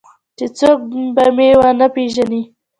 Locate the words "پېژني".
1.95-2.41